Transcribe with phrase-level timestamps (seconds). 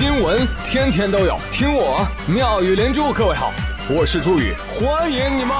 [0.00, 3.12] 新闻天天都有，听我妙语连珠。
[3.12, 3.52] 各位好，
[3.86, 5.54] 我是朱宇，欢迎你们！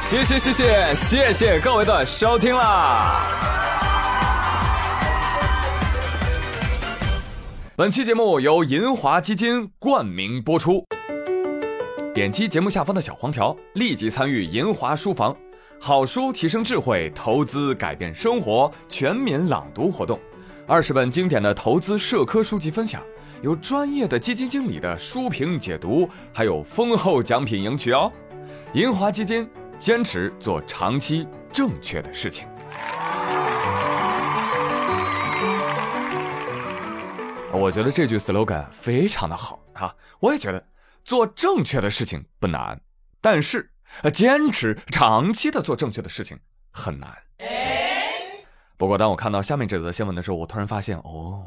[0.00, 3.20] 谢谢谢谢谢谢各位的收听啦！
[7.76, 10.82] 本期节目由银华基金冠名播出。
[12.14, 15.36] 点击节目下方的小黄条，立即参与银华书房
[15.86, 20.18] 好书提升智慧，投资改变生活全民朗读活动。
[20.66, 23.02] 二十本经典的投资社科书籍分享，
[23.42, 28.10] 有专业的基金经理的书评解读，还有丰厚奖品赢取哦。
[28.72, 29.46] 银华基金
[29.78, 32.48] 坚持做长期正确的事情。
[37.52, 40.64] 我觉得这句 slogan 非常的好啊，我也觉得。
[41.04, 42.80] 做正确的事情不难，
[43.20, 43.70] 但是
[44.12, 46.38] 坚持长期的做正确的事情
[46.72, 47.10] 很难。
[48.76, 51.44] 不过，当我看到下面这则新闻的时候，我突然发现，哦，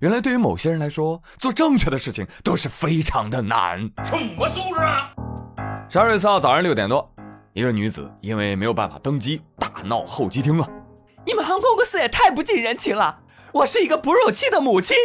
[0.00, 3.78] 原来对于某些人来说，做正确的事情都是非常的难。
[4.04, 5.12] 什么素质啊！
[5.88, 7.08] 十二月四号早上六点多，
[7.52, 10.68] 一个女子因为没有办法登机，大闹候机厅了。
[11.24, 13.20] 你们航空公司也太不近人情了！
[13.52, 14.96] 我是一个哺乳期的母亲，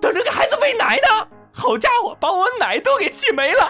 [0.00, 1.28] 等着给孩子喂奶呢。
[1.52, 3.68] 好家伙，把我奶都给气没了！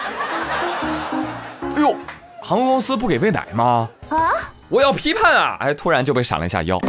[1.75, 1.95] 哎呦，
[2.41, 3.87] 航空公司不给喂奶吗？
[4.09, 4.17] 啊！
[4.67, 5.57] 我要批判啊！
[5.59, 6.79] 哎，突然就被闪了一下腰。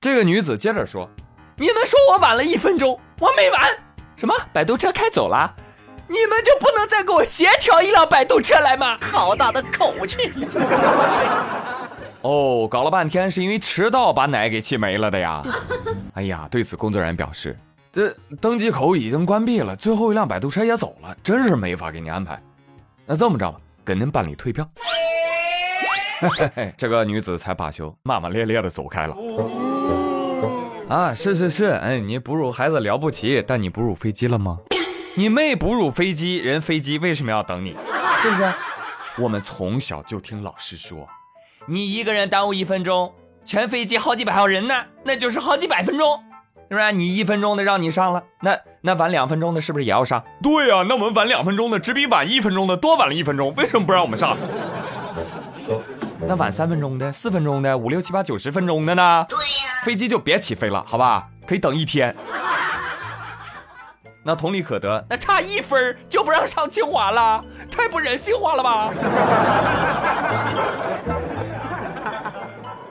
[0.00, 1.08] 这个女子接着说
[1.58, 3.62] ：“你们说我晚了一分钟，我没晚。
[4.16, 4.34] 什么？
[4.52, 5.52] 摆渡车开走了？
[6.06, 8.96] 你们就不能再给我协调一辆摆渡车来吗？
[9.00, 10.30] 好大的口气！”
[12.22, 15.42] 哦，搞了半天是因为迟到把奶给气没了的呀！
[16.14, 17.58] 哎呀，对此工作人员表示。
[17.92, 22.40] 这登机口已经关闭了，最后一辆摆渡车也走了，真是没法给你安排。
[23.06, 24.68] 那这么着吧，给您办理退票。
[26.78, 29.16] 这个女子才罢休，骂骂咧咧的走开了。
[30.88, 34.58] 啊，是是是，哎，你哺乳孩子了不起，但你哺乳飞机了吗？
[35.16, 37.76] 你没哺乳飞机，人飞机为什么要等你？
[38.22, 38.52] 是不是？
[39.16, 41.08] 我们从小就听老师说，
[41.66, 43.12] 你一个人耽误一分钟，
[43.44, 44.74] 全飞机好几百号人呢，
[45.04, 46.22] 那就是好几百分钟。
[46.74, 50.24] 是不是你一分钟的让你上了，那那晚两分钟的是不是也要上？
[50.42, 54.36] 对呀，那我们晚两分钟的只比晚一分钟的多晚了一分钟，为什么不让我们上？
[56.26, 59.24] 那晚三分钟的、四分钟的、五六七八九十分钟的呢？
[59.28, 59.44] 对呀，
[59.84, 61.28] 飞机就别起飞了，好吧？
[61.46, 62.12] 可以等一天。
[64.24, 68.90] 那同理可得，那差一分就不让上清华了，太不人性化了吧？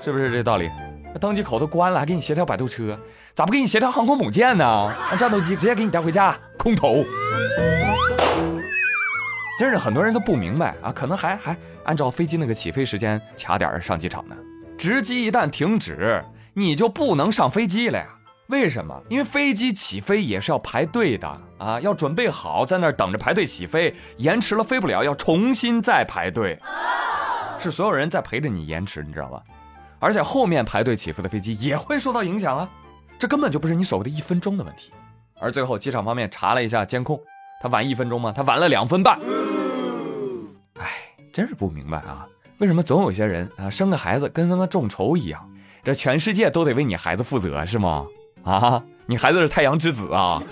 [0.02, 0.70] 是不是这道理？
[1.19, 2.97] 登机口都关了，还给你协调摆渡车。
[3.34, 4.96] 咋不给你协调航空母舰呢？
[5.09, 7.03] 让战斗机直接给你带回家，空投。
[9.57, 14.35] 真是很多人都不明白啊，可能还还按照飞机那个起飞时间卡点上机场呢。
[14.78, 16.23] 值机一旦停止，
[16.53, 18.06] 你就不能上飞机了呀？
[18.47, 19.00] 为什么？
[19.09, 21.28] 因为飞机起飞也是要排队的
[21.59, 26.59] 啊，要准备好在那儿等着排队起飞，延迟了飞不了，要重新再排队。
[27.59, 29.40] 是所有人在陪着你延迟，你知道吗？
[30.03, 32.69] 而且后面排队起飞的飞机也会受到影响啊。
[33.18, 34.91] 这根本就不是你所谓的一分钟的问题，
[35.40, 37.18] 而最后机场方面查了一下监控，
[37.62, 38.34] 他晚一分钟吗？
[38.36, 39.18] 他晚了两分半。
[40.78, 40.90] 哎，
[41.31, 42.28] 真是不明白啊，
[42.58, 45.50] 为什么总有些人啊生个孩子跟他妈众筹一样，
[45.86, 48.06] 这全世界都得为你孩子负责是吗？
[48.44, 50.44] 啊，你孩子是太阳之子啊！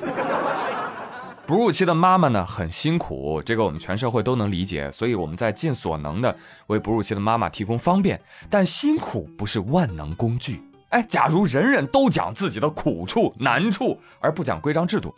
[1.52, 6.34] 哺乳期的妈妈呢很辛苦，这个我们全社会都能理解，所以我们在尽所能的
[6.68, 8.18] 为哺乳期的妈妈提供方便，
[8.50, 10.64] 但辛苦不是万能工具。
[10.92, 15.14] 哎，假如人人都讲自己的苦处难处，而不讲规章制度，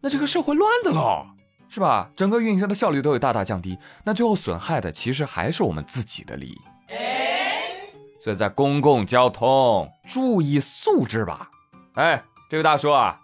[0.00, 1.26] 那这个社会乱的了，
[1.68, 2.08] 是吧？
[2.14, 6.60] 整个运行的效率都会大大降低，那最后损害的其实还是我们自己的利益。
[8.20, 11.50] 所以在公共交通注意素质吧。
[11.94, 13.18] 哎，这位大叔啊，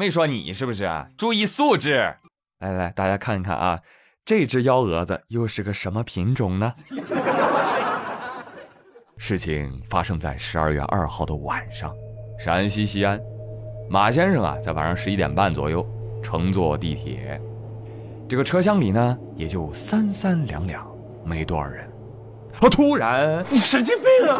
[0.00, 0.88] 没说你是不是？
[1.18, 2.16] 注意素质。
[2.60, 3.78] 来来，大家看一看啊，
[4.24, 6.72] 这只幺蛾子又是个什么品种呢？
[9.18, 11.92] 事情发生在十二月二号的晚上，
[12.38, 13.20] 陕西西安，
[13.90, 15.86] 马先生啊，在晚上十一点半左右
[16.22, 17.38] 乘坐地铁，
[18.26, 20.90] 这个车厢里呢也就三三两两，
[21.26, 21.84] 没多少人。
[22.58, 22.70] 啊！
[22.70, 24.38] 突然，你神经病啊！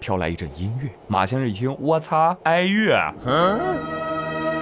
[0.00, 3.58] 飘来一阵音乐，马先生一听，我擦，哀乐，嗯，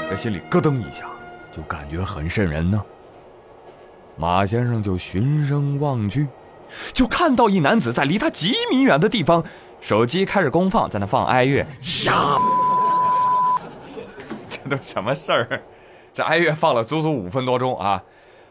[0.09, 1.07] 这心里咯噔一下，
[1.55, 2.83] 就感觉很瘆人呢。
[4.17, 6.27] 马先生就循声望去。
[6.93, 9.45] 就看到一男子在离他几米远的地方，
[9.81, 11.65] 手机开始公放，在那放哀乐。
[11.81, 12.41] 傻，
[14.51, 15.63] 这都什么事儿？
[16.13, 18.03] 这哀乐放了足足五分多钟啊！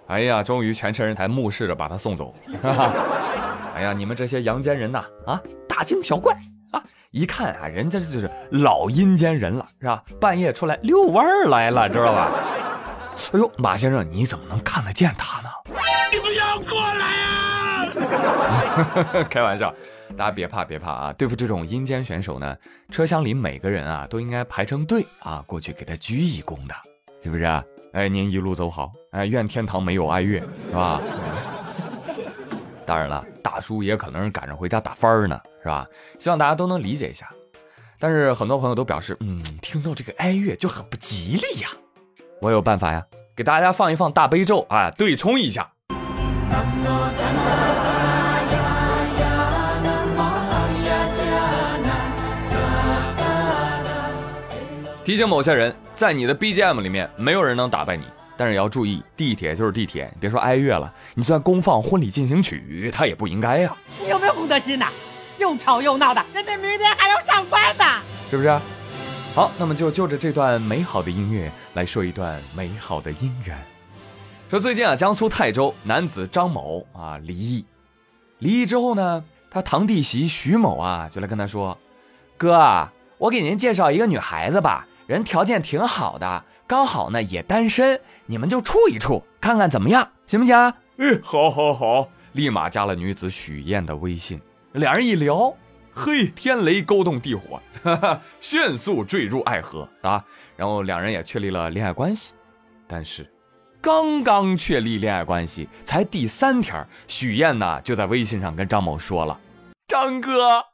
[0.08, 2.32] 哎呀，终于全车人才目视着把他送走。
[3.76, 6.34] 哎呀，你们这些阳间人呐，啊，大惊小怪，
[7.16, 10.04] 一看啊，人家这就是老阴间人了，是吧？
[10.20, 12.30] 半夜出来遛弯儿来了，知道吧？
[13.32, 15.48] 哎呦，马先生，你怎么能看得见他呢？
[16.12, 17.88] 你不要过来啊！
[19.32, 19.74] 开玩笑，
[20.18, 21.14] 大家别怕别怕啊！
[21.14, 22.54] 对付这种阴间选手呢，
[22.92, 26.76] 车厢里每个人啊都应该排成队啊，过去给他鞠一躬的，
[27.24, 27.44] 是不是？
[27.44, 27.64] 啊
[27.94, 31.00] 哎，您一路走好，哎，愿天堂没有哀乐，是吧？
[32.86, 35.86] 当然了，大叔也可能是赶着回家打翻儿呢，是吧？
[36.20, 37.28] 希望大家都能理解一下。
[37.98, 41.70] 但是很多朋友都表示，嗯，听到这个哀乐就很不吉利呀。
[42.42, 43.04] 我有办法呀，
[43.36, 45.72] 给大家放一放大悲咒啊，对冲一下。
[55.04, 58.06] 提醒某些人，在你的 BGM 里面，没有人能打败你。
[58.38, 63.76] 但是也要注意，地铁就是地铁，别说哀乐了，你就算公放婚礼进行曲，他也不应该呀。
[64.02, 64.88] 你有没有公德心呐？
[65.38, 67.84] 又吵又闹的，人家明天还要上班呢，
[68.30, 68.60] 是不是？
[69.34, 73.58] 好，那么就就着这段美好的音乐来说一段美好的姻缘。
[74.50, 77.66] 说最近啊，江苏泰州男子张某啊离异，
[78.40, 81.78] 离异之后呢，他堂弟媳徐某啊就来跟他说
[82.38, 90.56] ：“哥，我给您介绍一个女孩子吧，人条件挺好的，刚好呢也单身，你们就处一处，看看怎么样，行不行？”
[90.98, 94.42] 哎，好，好，好，立马加了女子许燕的微信，
[94.74, 95.54] 两人一聊。
[95.98, 100.22] 嘿，天雷勾动地火，哈哈，迅速坠入爱河啊！
[100.58, 102.34] 然后两人也确立了恋爱关系。
[102.86, 103.26] 但是，
[103.82, 109.40] 刚刚确立恋爱关系，才第三天，许燕呢就在微信上跟张某说了
[109.88, 110.66] ：“张哥，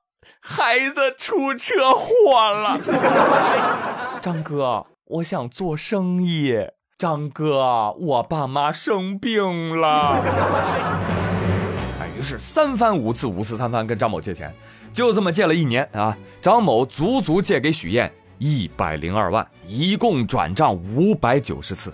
[0.42, 2.80] 孩子出车祸了。
[4.22, 6.56] 张哥，我想做生意。
[6.96, 10.22] 张哥，我爸妈生病了。”
[12.00, 14.54] 哎，于是三番五次，五次三番跟张某借钱。
[14.94, 16.16] 就这么借了一年啊！
[16.40, 21.92] 张某足足借给许燕一百零二万，一共转账五百九十次。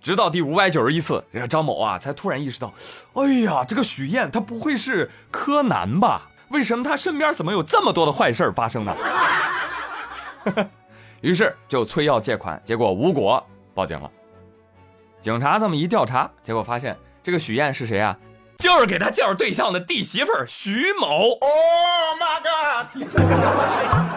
[0.00, 2.72] 直到第五百九十一次，张某啊才突然意识到，
[3.14, 6.30] 哎呀，这个许燕她不会是柯南吧？
[6.50, 8.94] 为什么他身边怎么有这么多的坏事发生呢？
[11.22, 13.44] 于是就催要借款，结果无果，
[13.74, 14.10] 报警了。
[15.20, 18.16] 警察这么一调查，结果发现这个许燕是谁啊？
[18.58, 21.06] 就是给他介绍对象的弟媳妇儿徐某。
[21.40, 22.88] Oh my god！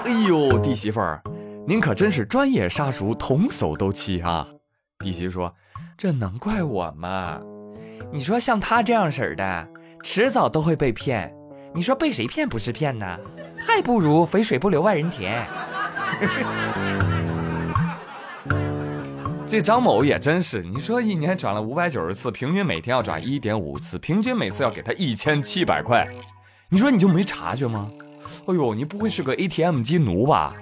[0.08, 1.22] 哎呦，弟媳妇儿，
[1.68, 4.48] 您可真是专业杀熟，童叟都欺啊！
[5.00, 5.54] 弟媳说
[5.98, 7.42] ：“这能怪我吗？
[8.12, 9.68] 你说像他这样式儿的，
[10.04, 11.34] 迟早都会被骗。
[11.74, 13.20] 你说被谁骗不是骗呢？
[13.58, 15.46] 还不如肥水不流外人田。”
[19.47, 26.07] 这张某也真是，你说一年转了五百九十次，平均每天要转一点五次，平均每次要给他一千七百块，
[26.69, 27.89] 你说你就没察觉吗？
[28.45, 30.53] 哎呦，你不会是个 ATM 机奴吧？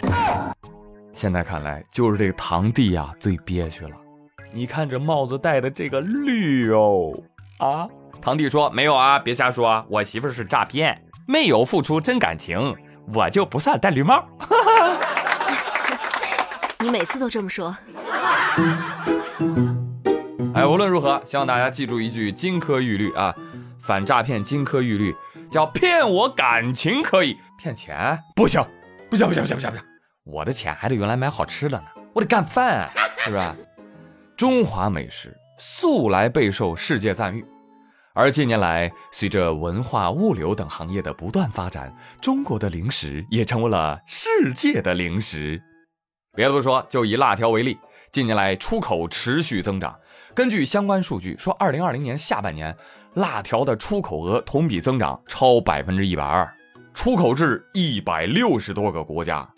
[1.13, 3.91] 现在看来就是这个堂弟呀最憋屈了。
[4.53, 7.11] 你看这帽子戴的这个绿哦，
[7.57, 7.87] 啊，
[8.21, 12.73] 堂弟说没有啊，别瞎说，我媳妇是诈骗，没有付出真感情，
[13.13, 14.23] 我就不算戴绿帽。
[16.87, 17.75] 你每次都这么说。
[20.55, 23.35] 哎，无论如何，希望大家记住一句金科玉律啊，
[23.81, 25.13] 反诈骗金科玉律
[25.51, 28.65] 叫骗我感情可以，骗钱不行，
[29.09, 29.85] 不行不行不行不行不行，
[30.23, 31.83] 我的钱还得用来买好吃的呢，
[32.13, 33.43] 我得干饭啊，是不是？
[34.37, 37.45] 中华美食素来备受世界赞誉，
[38.13, 45.61] 而近年来随着文化、物流等行业的不断发展，中国的零食也成为了世界的零食。
[46.37, 47.75] 别的不说，就以辣条为例。
[48.11, 49.99] 近年来出口持续增长，
[50.35, 52.77] 根据相关数据说，二零二零年下半年，
[53.15, 56.47] 辣条的出口额同比增长超百分之一百二，
[56.93, 59.49] 出口至一百六十多个国家。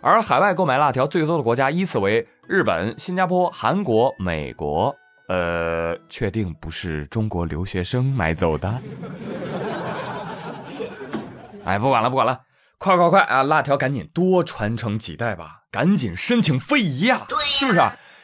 [0.00, 4.92] 而海外购买辣条最多的国家依次为日本、新加坡、韩国、美国。
[5.28, 8.66] 呃，确定不是中国留学生买走的？
[11.64, 12.36] 哎，不管了，不管了，
[12.82, 13.42] 快快快啊！
[13.42, 15.64] 辣条赶紧多传承几代吧。
[15.70, 17.26] 赶紧申请非遗呀，
[17.58, 17.82] 是不是？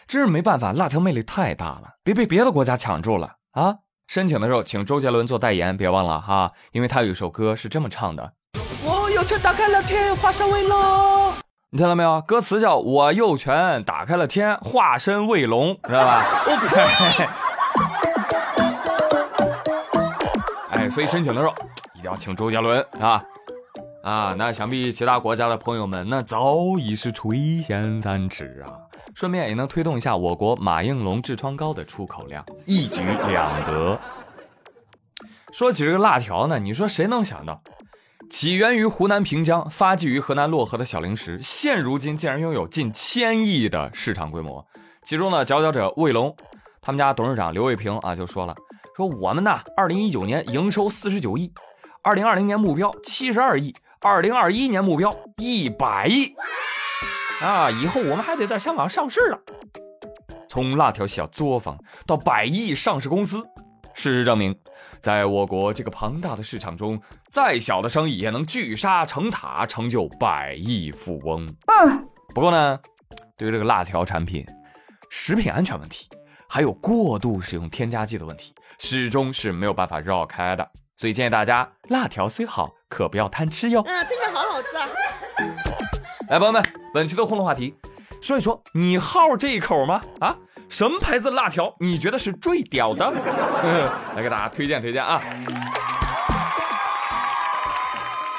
[0.08, 3.74] 真是没办法，辣条魅力太大了，别被别的国家抢住了啊！
[4.06, 8.32] 申请的时候请周杰伦做代言，别忘了哈，因为他有一首歌是这么唱的：
[8.82, 11.34] 我右拳打开了天，化身为龙。
[11.68, 12.22] 你听到没有？
[12.22, 16.24] 歌词叫我右拳打开了天，化身为龙，知道吧？
[20.72, 21.52] 哎，所以申请的时候
[21.92, 23.22] 一定要请周杰伦啊。
[24.06, 28.78] 啊，那想必其他国家的朋友们那早已是垂涎三尺啊！
[29.16, 33.98] 顺便也能推动一下我国马应龙痔疮膏的出口量，一举两得。
[35.52, 37.60] 说起这个辣条呢，你说谁能想到，
[38.30, 44.64] 起源于湖南平江、发迹于河南漯河的小零食，现如今竟然拥有近千亿的市场规模。
[45.02, 46.32] 其中呢，佼佼者卫龙，
[46.80, 48.54] 他们家董事长刘卫平啊就说了
[48.96, 51.52] ：“说我们呢，二零一九年营收四十九亿，
[52.02, 56.34] 二零二零年目标七十二亿，二零二一年目标一百亿
[57.40, 57.70] 啊！
[57.70, 59.38] 以后我们还得在香港上市了。”
[60.48, 63.42] 从辣条小作坊到百亿上市公司。
[63.94, 64.54] 事实证明，
[65.00, 67.00] 在我国这个庞大的市场中，
[67.30, 71.46] 再小的生意也能聚沙成塔，成就百亿富翁。
[71.46, 72.78] 嗯，不过呢，
[73.38, 74.44] 对于这个辣条产品，
[75.08, 76.10] 食品安全问题，
[76.46, 80.70] 还有过度使用添加剂的问题，始终是没有办法绕开的。
[80.96, 83.80] 所以建议大家，辣条虽好，可不要贪吃哟。
[83.82, 84.88] 啊，真的好好吃啊！
[86.28, 86.62] 来，朋友们，
[86.94, 87.74] 本期的互动话题，
[88.20, 90.00] 说一说你好这一口吗？
[90.20, 90.36] 啊？
[90.68, 93.08] 什么牌子辣条你觉得是最屌的？
[94.16, 95.22] 来给大家推荐推荐啊！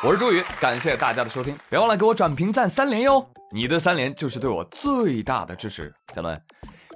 [0.04, 3.26] 我是朱宇，感谢大家的收听，别忘了给我转评赞三连哟！
[3.52, 5.94] 你的三连就是对我最大的支持。
[6.14, 6.42] 咱们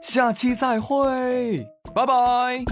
[0.02, 1.66] 下期再会，
[1.96, 2.66] 拜拜。